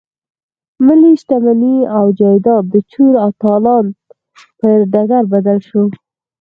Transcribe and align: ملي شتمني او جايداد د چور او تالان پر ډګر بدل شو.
ملي 0.85 1.13
شتمني 1.21 1.75
او 1.97 2.05
جايداد 2.19 2.63
د 2.73 2.75
چور 2.91 3.13
او 3.23 3.29
تالان 3.41 3.85
پر 4.59 4.77
ډګر 4.91 5.23
بدل 5.33 5.57
شو. 5.67 5.83